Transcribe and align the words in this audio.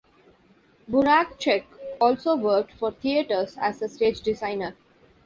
Burachek 0.89 1.65
also 1.99 2.35
worked 2.35 2.71
for 2.73 2.89
theaters 2.89 3.55
as 3.61 3.83
a 3.83 3.87
stage 3.87 4.21
designer. 4.21 4.75